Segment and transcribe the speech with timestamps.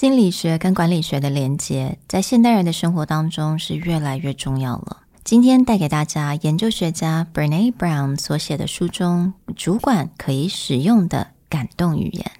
[0.00, 4.98] 心理学跟管理学的连接，在现代人的生活当中是越来越重要了。
[5.24, 12.30] 今天带给大家研究学家 Brene Brown 所写的书中，主管可以使用的感动语言。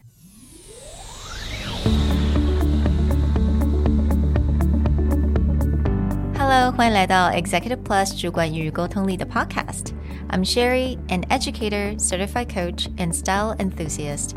[6.38, 9.86] Hello，欢迎来到 Executive Plus 主管与沟通力的 Podcast。
[10.28, 14.36] I'm Sherry, an educator, certified coach, and style enthusiast.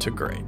[0.00, 0.44] to great.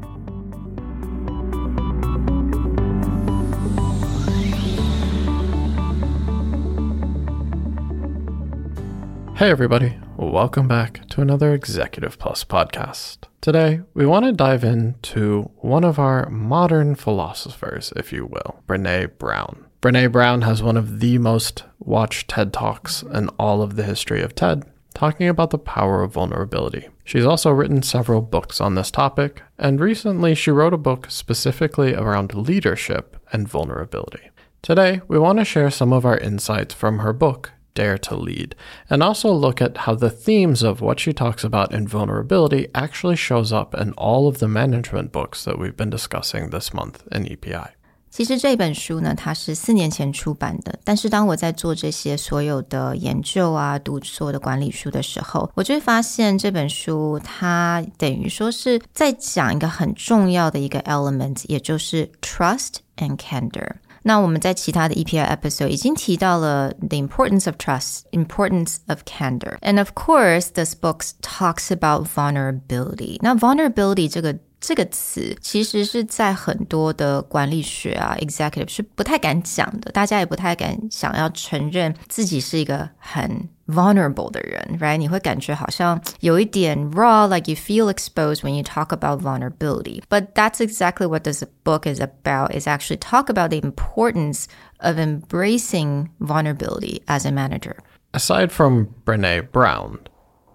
[9.36, 9.96] Hey, everybody.
[10.18, 13.20] Welcome back to another Executive Plus podcast.
[13.40, 19.16] Today, we want to dive into one of our modern philosophers, if you will, Brene
[19.16, 19.64] Brown.
[19.80, 24.20] Brene Brown has one of the most watched TED Talks in all of the history
[24.20, 26.90] of TED, talking about the power of vulnerability.
[27.10, 31.92] She's also written several books on this topic, and recently she wrote a book specifically
[31.92, 34.30] around leadership and vulnerability.
[34.62, 38.54] Today, we want to share some of our insights from her book, Dare to Lead,
[38.88, 43.16] and also look at how the themes of what she talks about in vulnerability actually
[43.16, 47.26] shows up in all of the management books that we've been discussing this month in
[47.26, 47.70] EPI.
[48.10, 50.78] 其实这本书呢，它是四年前出版的。
[50.84, 63.76] 但是当我在做这些所有的研究啊，读所有的管理书的时候，我就会发现这本书它等于说是在讲一个很重要的一个 element，也就是 trust and candor。
[64.02, 71.04] 那我们在其他的 EPI episode 已经提到了 the importance of trust, importance of candor, and of course, this book
[71.22, 73.18] talks about vulnerability.
[73.20, 84.97] 那 vulnerability 这个这个词其实是在很多的管理学啊，executive 是不太敢讲的，大家也不太敢想要承认自己是一个很 vulnerable 的人，right？
[84.97, 90.01] 你会感觉好像有一点 raw，like you feel exposed when you talk about vulnerability.
[90.09, 92.55] But that's exactly what this book is about.
[92.55, 94.45] Is actually talk about the importance
[94.79, 97.77] of embracing vulnerability as a manager.
[98.13, 99.99] Aside from Brene Brown,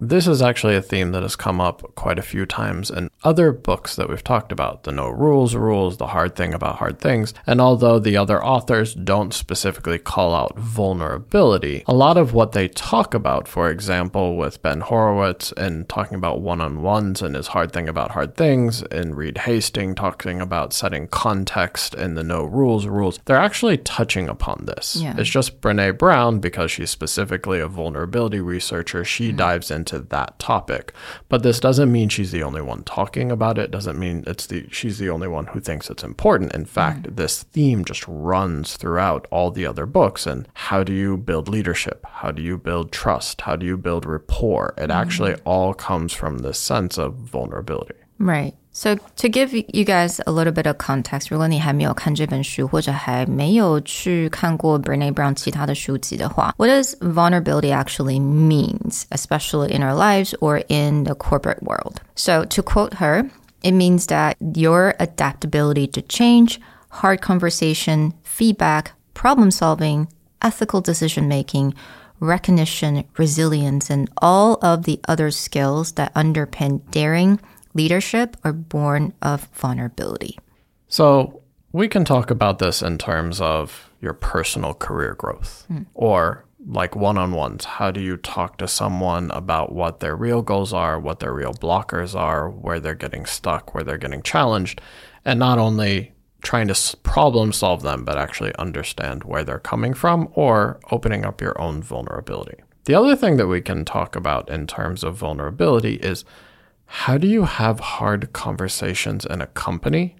[0.00, 3.52] this is actually a theme that has come up quite a few times in other
[3.52, 7.32] books that we've talked about the no rules rules, the hard thing about hard things.
[7.46, 12.68] And although the other authors don't specifically call out vulnerability, a lot of what they
[12.68, 17.48] talk about, for example, with Ben Horowitz and talking about one on ones and his
[17.48, 22.44] hard thing about hard things, and Reed Hastings talking about setting context in the no
[22.44, 24.96] rules rules, they're actually touching upon this.
[24.96, 25.14] Yeah.
[25.16, 29.36] It's just Brene Brown, because she's specifically a vulnerability researcher, she mm-hmm.
[29.36, 30.92] dives into into that topic.
[31.28, 33.70] But this doesn't mean she's the only one talking about it.
[33.70, 36.54] Doesn't mean it's the she's the only one who thinks it's important.
[36.54, 37.16] In fact, mm.
[37.16, 40.26] this theme just runs throughout all the other books.
[40.26, 42.04] And how do you build leadership?
[42.06, 43.42] How do you build trust?
[43.42, 44.74] How do you build rapport?
[44.76, 44.94] It mm.
[44.94, 47.94] actually all comes from this sense of vulnerability.
[48.18, 48.54] Right.
[48.75, 57.73] So to give you guys a little bit of context，如果你还没有看这本书，或者还没有去看过 Brene Brown 其他的书籍的话，What does vulnerability
[57.73, 61.97] actually means, especially in our lives or in the corporate world?
[62.15, 63.29] So to quote her,
[63.61, 66.59] it means that your adaptability to change,
[67.01, 70.07] hard conversation, feedback, problem solving,
[70.41, 71.73] ethical decision making,
[72.21, 77.39] recognition, resilience, and all of the other skills that underpin daring
[77.76, 80.38] leadership are born of vulnerability.
[80.88, 81.42] So
[81.72, 85.86] we can talk about this in terms of your personal career growth mm.
[85.94, 87.64] or like one on ones.
[87.64, 91.52] How do you talk to someone about what their real goals are, what their real
[91.52, 94.80] blockers are, where they're getting stuck, where they're getting challenged,
[95.24, 96.12] and not only
[96.42, 101.40] trying to problem solve them, but actually understand where they're coming from or opening up
[101.40, 102.56] your own vulnerability.
[102.84, 106.24] The other thing that we can talk about in terms of vulnerability is
[106.86, 110.16] how do you have hard conversations in a company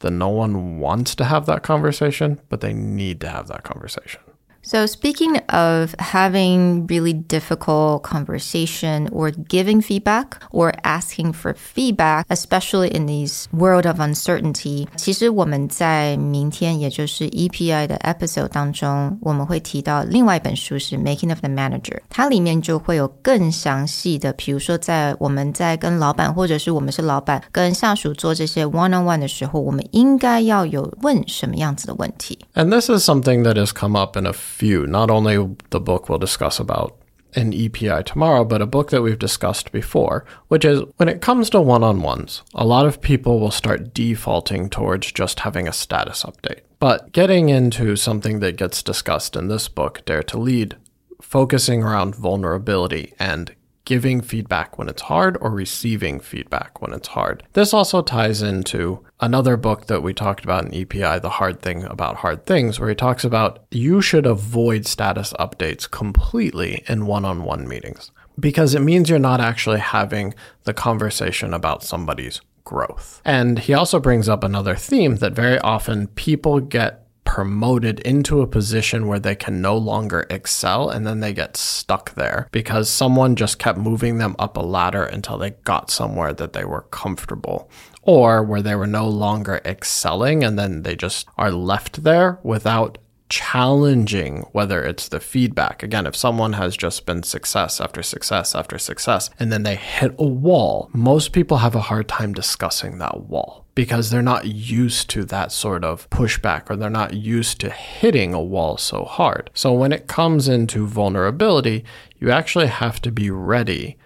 [0.00, 4.20] that no one wants to have that conversation, but they need to have that conversation?
[4.67, 12.87] So, speaking of having really difficult conversation or giving feedback or asking for feedback, especially
[12.87, 29.19] in this world of uncertainty，其实我们在明天，也就是 EPI 的 episode 当中，我们会提到另外一本书是《Making of the Manager》，它里面就会有更详细的，比如说在我们在跟老板或者是我们是老板跟下属做这些 one on one
[29.19, 32.39] 的时候，我们应该要有问什么样子的问题。
[32.55, 36.18] And this is something that has come up in a few, not only the book we'll
[36.18, 36.94] discuss about
[37.32, 41.48] in EPI tomorrow, but a book that we've discussed before, which is when it comes
[41.48, 45.72] to one on ones, a lot of people will start defaulting towards just having a
[45.72, 46.60] status update.
[46.78, 50.76] But getting into something that gets discussed in this book, Dare to Lead,
[51.22, 53.54] focusing around vulnerability and
[53.90, 57.42] giving feedback when it's hard or receiving feedback when it's hard.
[57.54, 61.82] This also ties into another book that we talked about in EPI, The Hard Thing
[61.82, 67.24] About Hard Things, where he talks about you should avoid status updates completely in one
[67.24, 73.20] on one meetings because it means you're not actually having the conversation about somebody's growth.
[73.24, 76.99] And he also brings up another theme that very often people get
[77.30, 82.12] promoted into a position where they can no longer excel and then they get stuck
[82.16, 86.54] there because someone just kept moving them up a ladder until they got somewhere that
[86.54, 87.70] they were comfortable
[88.02, 92.98] or where they were no longer excelling and then they just are left there without
[93.30, 95.82] challenging whether it's the feedback.
[95.82, 100.14] Again, if someone has just been success after success after success and then they hit
[100.18, 105.08] a wall, most people have a hard time discussing that wall because they're not used
[105.10, 109.48] to that sort of pushback or they're not used to hitting a wall so hard.
[109.54, 111.84] So when it comes into vulnerability,
[112.18, 113.96] you actually have to be ready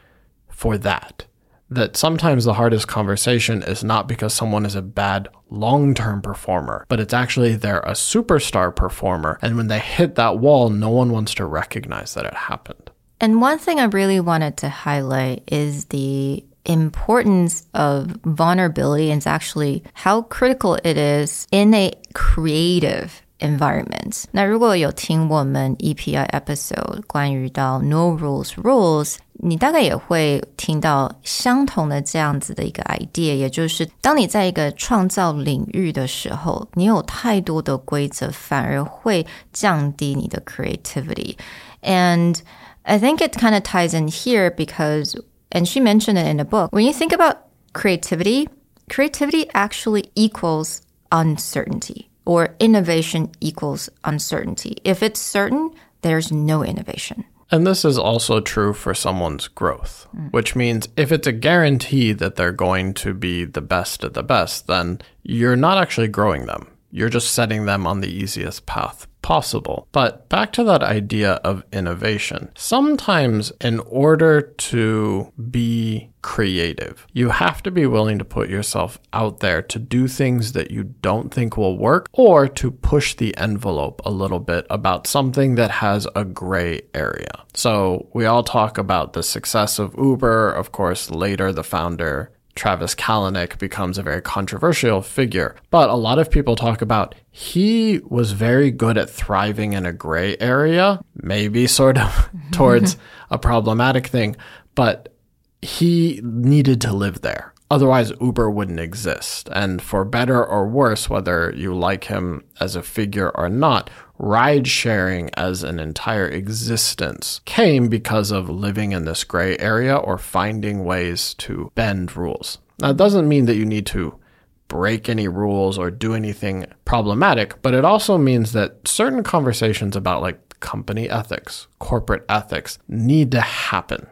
[0.48, 1.24] for that
[1.70, 6.84] that sometimes the hardest conversation is not because someone is a bad long term performer,
[6.88, 9.38] but it's actually they're a superstar performer.
[9.42, 12.90] And when they hit that wall, no one wants to recognize that it happened.
[13.20, 19.84] And one thing I really wanted to highlight is the importance of vulnerability and actually
[19.92, 24.23] how critical it is in a creative environment.
[24.31, 42.37] 那如果有听我们 EPI episode 关于到 No Rules Rules，你大概也会听到相同的这样子的一个 idea，也就是当你在一个创造领域的时候，你有太多的规则，反而会降低你的 creativity。And
[42.83, 45.15] I think it kind of ties in here because,
[45.51, 47.37] and she mentioned it in the book, when you think about
[47.71, 48.49] creativity,
[48.89, 50.79] creativity actually equals
[51.11, 54.78] uncertainty or innovation equals uncertainty.
[54.84, 55.70] If it's certain,
[56.02, 57.24] there's no innovation.
[57.50, 60.32] And this is also true for someone's growth, mm.
[60.32, 64.22] which means if it's a guarantee that they're going to be the best at the
[64.22, 66.68] best, then you're not actually growing them.
[66.90, 69.88] You're just setting them on the easiest path possible.
[69.90, 72.50] But back to that idea of innovation.
[72.56, 79.40] Sometimes, in order to be creative, you have to be willing to put yourself out
[79.40, 84.02] there to do things that you don't think will work or to push the envelope
[84.04, 87.44] a little bit about something that has a gray area.
[87.54, 90.52] So, we all talk about the success of Uber.
[90.52, 95.56] Of course, later the founder Travis Kalanick becomes a very controversial figure.
[95.70, 99.92] But a lot of people talk about he was very good at thriving in a
[99.92, 102.96] gray area, maybe sort of towards
[103.30, 104.36] a problematic thing,
[104.74, 105.14] but
[105.62, 107.53] he needed to live there.
[107.74, 109.48] Otherwise, Uber wouldn't exist.
[109.50, 114.68] And for better or worse, whether you like him as a figure or not, ride
[114.68, 120.84] sharing as an entire existence came because of living in this gray area or finding
[120.84, 122.58] ways to bend rules.
[122.78, 124.20] Now, it doesn't mean that you need to
[124.68, 130.22] break any rules or do anything problematic, but it also means that certain conversations about
[130.22, 134.06] like company ethics, corporate ethics need to happen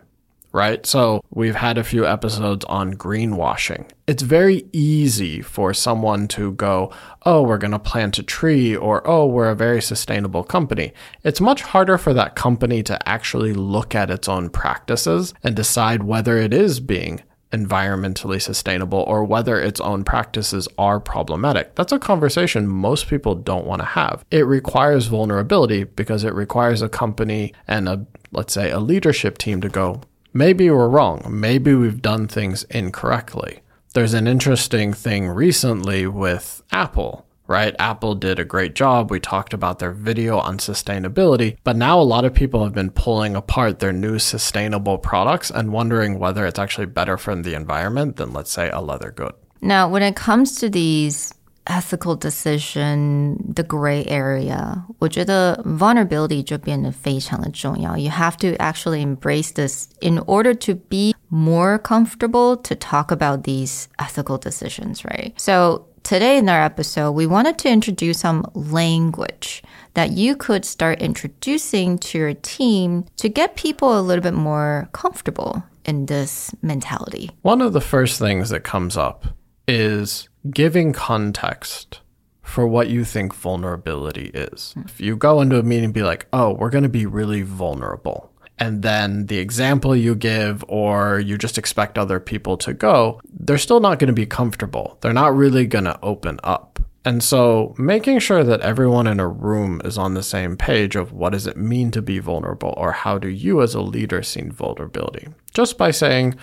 [0.53, 0.85] right?
[0.87, 3.89] So we've had a few episodes on greenwashing.
[4.07, 6.93] It's very easy for someone to go,
[7.25, 10.93] oh, we're going to plant a tree, or oh, we're a very sustainable company.
[11.25, 16.03] It's much harder for that company to actually look at its own practices and decide
[16.03, 21.75] whether it is being environmentally sustainable or whether its own practices are problematic.
[21.75, 24.25] That's a conversation most people don't want to have.
[24.31, 29.61] It requires vulnerability because it requires a company and a let's say a leadership team
[29.61, 30.01] to go,
[30.33, 31.27] maybe we're wrong.
[31.29, 33.61] Maybe we've done things incorrectly.
[33.95, 37.77] There's an interesting thing recently with Apple, right?
[37.79, 39.11] Apple did a great job.
[39.11, 42.91] We talked about their video on sustainability, but now a lot of people have been
[42.91, 48.17] pulling apart their new sustainable products and wondering whether it's actually better for the environment
[48.17, 49.35] than, let's say, a leather good.
[49.61, 51.35] Now, when it comes to these
[51.68, 54.84] ethical decision, the gray area.
[55.00, 57.98] 我觉得 vulnerability 就变得非常的重要.
[57.98, 63.44] You have to actually embrace this in order to be more comfortable to talk about
[63.44, 65.34] these ethical decisions, right?
[65.38, 69.62] So today in our episode, we wanted to introduce some language
[69.94, 74.88] that you could start introducing to your team to get people a little bit more
[74.94, 77.32] comfortable in this mentality.
[77.42, 79.26] One of the first things that comes up
[79.68, 82.01] is giving context
[82.43, 84.73] for what you think vulnerability is.
[84.73, 84.83] Hmm.
[84.87, 87.43] If you go into a meeting and be like, oh, we're going to be really
[87.43, 88.31] vulnerable.
[88.59, 93.59] And then the example you give, or you just expect other people to go, they're
[93.59, 94.99] still not going to be comfortable.
[95.01, 96.79] They're not really going to open up.
[97.05, 101.13] And so making sure that everyone in a room is on the same page of
[101.13, 104.43] what does it mean to be vulnerable or how do you as a leader see
[104.43, 105.29] vulnerability?
[105.53, 106.37] Just by saying,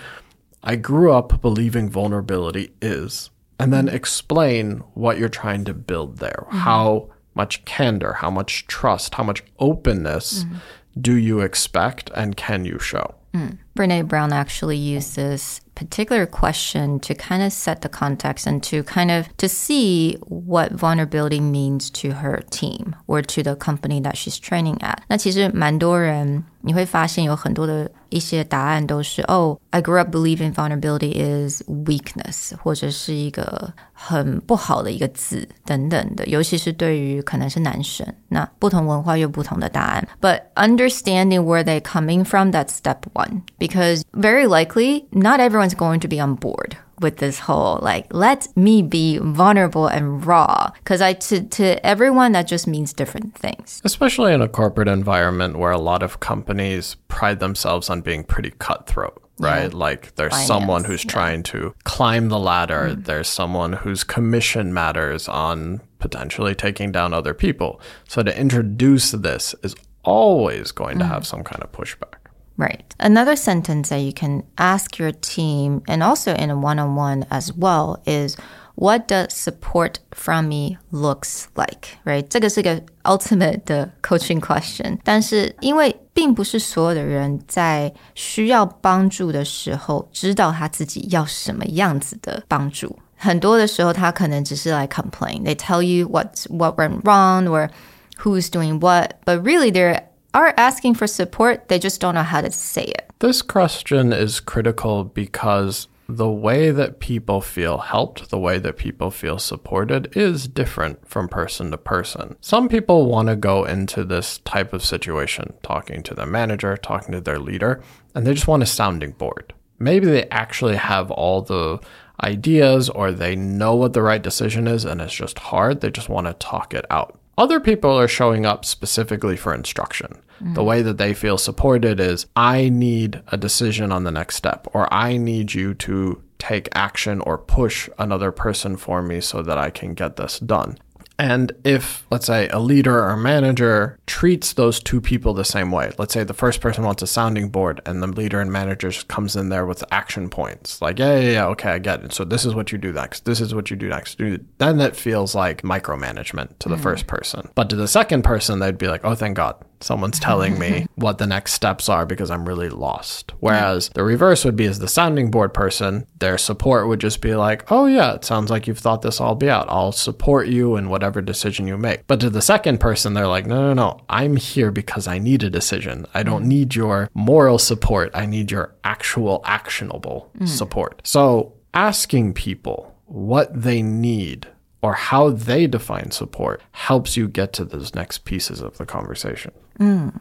[0.62, 6.45] I grew up believing vulnerability is, and then explain what you're trying to build there.
[6.47, 6.59] Mm-hmm.
[6.59, 10.57] How much candor, how much trust, how much openness mm-hmm.
[11.00, 13.14] do you expect and can you show?
[13.35, 13.59] Mm.
[13.76, 19.11] Brene Brown actually uses particular question to kind of set the context and to kind
[19.11, 24.38] of to see what vulnerability means to her team or to the company that she's
[24.38, 25.02] training at.
[25.09, 40.09] 那其实蛮多人 你会发现有很多的一些答案都是哦，I grew up believing vulnerability is weakness，或者是一个很不好的一个字等等的，尤其是对于可能是男生，那不同文化有不同的答案。
[40.21, 46.09] But understanding where they're coming from, that's step one, because very likely not everyone's going to
[46.09, 51.13] be on board with this whole like let me be vulnerable and raw because i
[51.13, 55.77] to, to everyone that just means different things especially in a corporate environment where a
[55.77, 59.72] lot of companies pride themselves on being pretty cutthroat right?
[59.72, 59.77] Yeah.
[59.77, 61.12] Like there's Finance, someone who's yeah.
[61.12, 62.89] trying to climb the ladder.
[62.89, 63.06] Mm.
[63.06, 67.82] There's someone whose commission matters on potentially taking down other people.
[68.08, 71.00] So to introduce this is always going mm.
[71.00, 72.15] to have some kind of pushback.
[72.59, 72.85] Right.
[73.00, 77.26] Another sentence that you can ask your team and also in a one on one
[77.28, 78.37] as well is
[78.76, 82.25] what does support from me looks like, right?
[82.28, 92.97] 这个是个 ultimate 的 coaching question，但是因为并不是所有的人在需要帮助的时候知道他自己要什么样子的帮助。
[93.16, 95.43] 很多的时候，他可能只是来 complain.
[95.43, 97.71] They tell you what what went wrong or
[98.19, 100.02] who's doing what, but really they're
[100.33, 103.09] are asking for support, they just don't know how to say it.
[103.19, 109.12] This question is critical because the way that people feel helped, the way that people
[109.12, 112.36] feel supported is different from person to person.
[112.41, 117.12] Some people want to go into this type of situation, talking to their manager, talking
[117.12, 117.83] to their leader,
[118.15, 119.53] and they just want a sounding board.
[119.77, 121.79] Maybe they actually have all the
[122.24, 125.81] ideas or they know what the right decision is and it's just hard.
[125.81, 127.19] They just want to talk it out.
[127.39, 130.22] Other people are showing up specifically for instruction.
[130.43, 130.55] Mm.
[130.55, 134.67] The way that they feel supported is I need a decision on the next step,
[134.74, 139.58] or I need you to take action or push another person for me so that
[139.58, 140.79] I can get this done.
[141.20, 145.70] And if, let's say, a leader or a manager treats those two people the same
[145.70, 148.90] way, let's say the first person wants a sounding board and the leader and manager
[148.90, 152.14] just comes in there with action points, like, yeah, yeah, yeah, okay, I get it.
[152.14, 153.26] So this is what you do next.
[153.26, 154.18] This is what you do next.
[154.18, 156.82] Then that feels like micromanagement to the mm.
[156.82, 157.50] first person.
[157.54, 161.17] But to the second person, they'd be like, oh, thank God someone's telling me what
[161.17, 163.33] the next steps are because I'm really lost.
[163.39, 167.36] Whereas the reverse would be as the sounding board person, their support would just be
[167.36, 169.67] like, oh, yeah, it sounds like you've thought this all be out.
[169.69, 172.05] I'll support you in whatever decision you make.
[172.07, 175.43] But to the second person, they're like, no, no, no, I'm here because I need
[175.43, 176.05] a decision.
[176.13, 176.48] I don't mm.
[176.48, 178.12] need your moral support.
[178.13, 180.48] I need your actual actionable mm.
[180.48, 181.01] support.
[181.03, 184.48] So asking people what they need
[184.81, 189.52] or how they define support helps you get to those next pieces of the conversation.
[189.78, 190.12] Mm.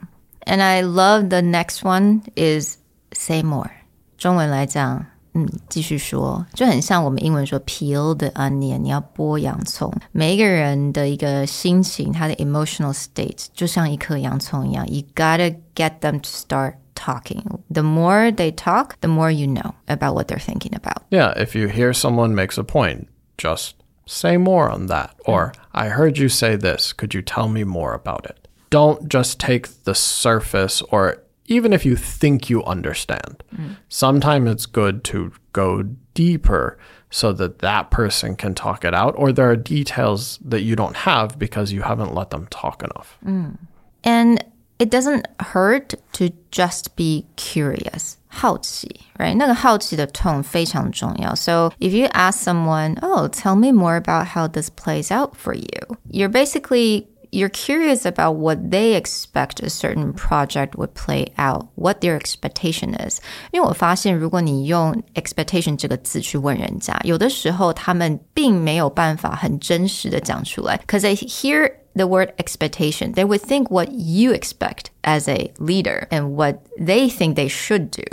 [0.45, 2.77] And I love the next one is
[3.13, 3.72] say more.
[4.17, 9.93] 中文来讲，嗯，继续说，就很像我们英文说 peel the onion，你要剥洋葱。
[10.12, 17.43] 每一个人的一个心情，他的 emotional state 就像一颗洋葱一样，you gotta get them to start talking.
[17.72, 21.03] The more they talk, the more you know about what they're thinking about.
[21.10, 23.07] Yeah, if you hear someone makes a point,
[23.38, 23.74] just
[24.08, 25.14] say more on that.
[25.24, 26.92] Or, I heard you say this.
[26.92, 28.48] Could you tell me more about it?
[28.70, 33.42] Don't just take the surface or even if you think you understand.
[33.56, 33.76] Mm.
[33.88, 35.82] Sometimes it's good to go
[36.14, 36.78] deeper
[37.10, 40.94] so that that person can talk it out, or there are details that you don't
[40.94, 43.16] have because you haven't let them talk enough.
[43.24, 43.56] Mm.
[44.04, 44.44] And
[44.77, 48.13] it doesn't hurt to just be curious.
[48.27, 49.36] 好奇，right？
[49.36, 51.36] 那个好奇的 tone 非常重要。
[51.36, 55.98] So if you ask someone, "Oh, tell me more about how this plays out for you,"
[56.10, 62.00] you're basically you're curious about what they expect a certain project would play out, what
[62.01, 63.19] their expectation is.
[63.51, 75.28] 因为我发现，如果你用 expectation 这个字去问人家，有的时候他们并没有办法很真实的讲出来，because they hear the word expectation, they would think what you expect as
[75.28, 78.05] a leader and what they think they should do.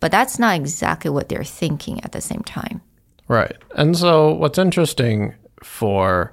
[0.00, 2.82] But that's not exactly what they're thinking at the same time.
[3.26, 3.56] Right.
[3.74, 6.32] And so what's interesting for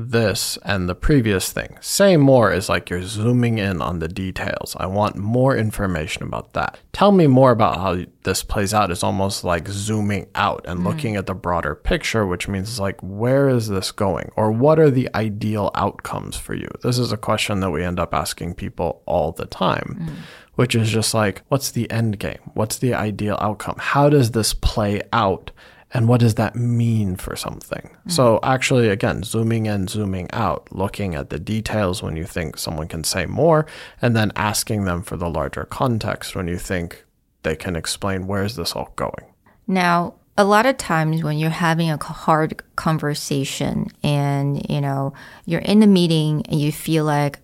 [0.00, 1.76] this and the previous thing.
[1.80, 4.76] Say more is like you're zooming in on the details.
[4.78, 6.78] I want more information about that.
[6.92, 10.84] Tell me more about how this plays out is almost like zooming out and mm.
[10.84, 14.30] looking at the broader picture, which means like, where is this going?
[14.36, 16.68] Or what are the ideal outcomes for you?
[16.84, 19.98] This is a question that we end up asking people all the time.
[20.00, 20.14] Mm.
[20.54, 22.40] Which is just like, what's the end game?
[22.54, 23.76] What's the ideal outcome?
[23.78, 25.52] How does this play out
[25.92, 27.82] and what does that mean for something?
[27.82, 28.10] Mm-hmm.
[28.10, 32.88] So, actually, again, zooming in, zooming out, looking at the details when you think someone
[32.88, 33.66] can say more,
[34.02, 37.04] and then asking them for the larger context when you think
[37.42, 39.24] they can explain where is this all going.
[39.66, 45.12] Now, a lot of times when you're having a hard conversation and you know
[45.44, 47.40] you're in a meeting and you feel like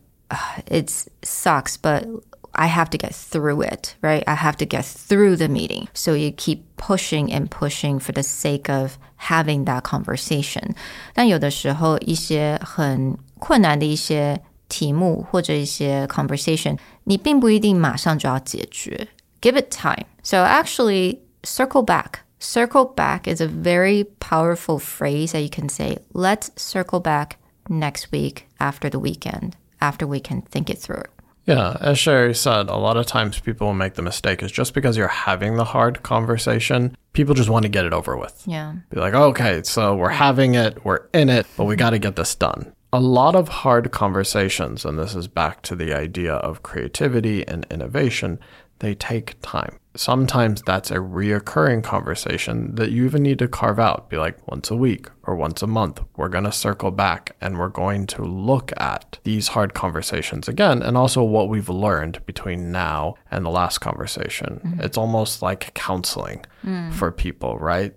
[0.69, 0.91] it
[1.23, 2.07] sucks but
[2.54, 4.24] I have to get through it, right?
[4.26, 5.88] I have to get through the meeting.
[5.94, 10.76] So you keep pushing and pushing for the sake of having that conversation.
[11.14, 19.08] 但有的时候一些很困难的一些题目或者一些 conversation，你并不一定马上就要解决。
[19.42, 20.06] Give it time.
[20.24, 22.22] So actually, circle back.
[22.42, 26.00] Circle back is a very powerful phrase that you can say.
[26.14, 27.38] Let's circle back
[27.70, 31.04] next week after the weekend, after we can think it through.
[31.47, 34.73] Yeah, as Sherry said, a lot of times people will make the mistake is just
[34.73, 38.43] because you're having the hard conversation, people just want to get it over with.
[38.47, 38.75] Yeah.
[38.91, 42.17] Be like, okay, so we're having it, we're in it, but we got to get
[42.17, 42.73] this done.
[42.93, 47.67] A lot of hard conversations, and this is back to the idea of creativity and
[47.71, 48.39] innovation,
[48.79, 54.11] they take time sometimes that's a reoccurring conversation that you even need to carve out.
[54.11, 57.59] Be like once a week or once a month, we're going to circle back and
[57.59, 62.73] we're going to look at these hard conversations again and also what we've learned between
[62.73, 64.61] now and the last conversation.
[64.65, 64.81] Mm-hmm.
[64.81, 66.93] It's almost like counseling mm.
[66.93, 67.95] for people, right?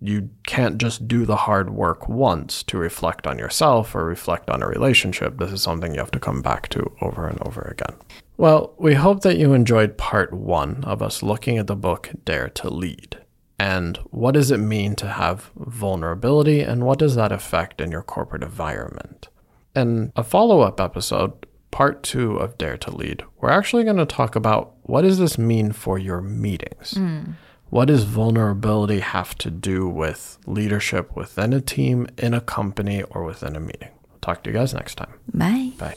[0.00, 4.62] You can't just do the hard work once to reflect on yourself or reflect on
[4.62, 5.38] a relationship.
[5.38, 7.96] This is something you have to come back to over and over again.
[8.38, 12.48] Well, we hope that you enjoyed part one of us looking at the book Dare
[12.50, 13.18] to Lead.
[13.58, 18.04] And what does it mean to have vulnerability, and what does that affect in your
[18.04, 19.28] corporate environment?
[19.74, 21.32] In a follow up episode,
[21.72, 25.36] part two of Dare to Lead, we're actually going to talk about what does this
[25.36, 26.94] mean for your meetings?
[26.94, 27.34] Mm.
[27.70, 33.24] What does vulnerability have to do with leadership within a team, in a company, or
[33.24, 33.90] within a meeting?
[34.12, 35.14] I'll talk to you guys next time.
[35.34, 35.72] Bye.
[35.76, 35.96] Bye.